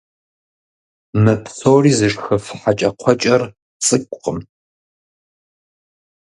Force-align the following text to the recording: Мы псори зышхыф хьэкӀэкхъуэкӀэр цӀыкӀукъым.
Мы 1.23 1.33
псори 1.43 1.91
зышхыф 1.97 2.45
хьэкӀэкхъуэкӀэр 2.59 3.41
цӀыкӀукъым. 3.83 4.39